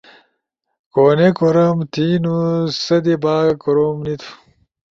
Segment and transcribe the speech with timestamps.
[0.93, 2.37] کونے کروم تھینو
[2.83, 4.31] سدے با کروم نی تُھو۔